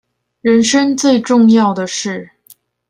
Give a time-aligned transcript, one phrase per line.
[0.41, 2.31] 人生最重要的事